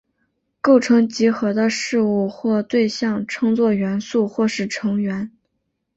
[0.61, 5.29] 构成集合的事物或对象称作元素或是成员。